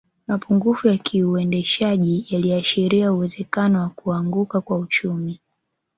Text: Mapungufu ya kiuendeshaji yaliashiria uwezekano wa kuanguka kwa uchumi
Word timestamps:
Mapungufu 0.27 0.87
ya 0.87 0.97
kiuendeshaji 0.97 2.25
yaliashiria 2.29 3.13
uwezekano 3.13 3.79
wa 3.81 3.89
kuanguka 3.89 4.61
kwa 4.61 4.77
uchumi 4.77 5.39